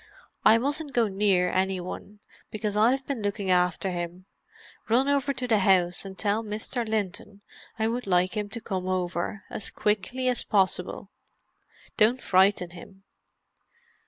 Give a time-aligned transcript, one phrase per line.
[0.43, 4.25] I mustn't go near any one, because I've been looking after him.
[4.89, 6.83] Run over to the house and tell Mr.
[6.87, 7.41] Linton
[7.77, 11.11] I would like him to come over—as quickly as possible.
[11.97, 13.03] Don't frighten him."